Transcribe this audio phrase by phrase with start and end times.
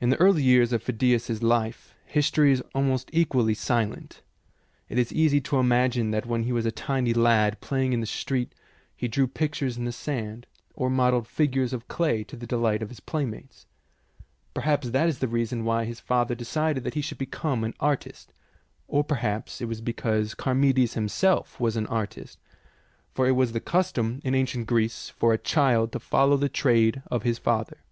[0.00, 4.22] Of the early years of Phidias 's life, history is almost equally silent.
[4.88, 8.06] It is easy to imagine that when he was a tiny lad, playing in the
[8.06, 8.54] street,
[8.96, 12.88] he drew pictures in the sand, or modelled figures of clay to the delight of
[12.88, 13.66] his playmates.
[14.54, 18.32] Perhaps that is the reason why his father decided that he should become an artist,
[18.88, 22.38] or perhaps it was be cause Charmides himself was an artist,
[23.12, 27.02] for it was the custom in ancient Greece for a child to follow the trade
[27.10, 27.82] of his father.